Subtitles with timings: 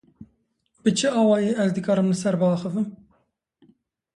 [0.83, 2.87] Bi çi awayî, ez dikarim li ser biaxivim?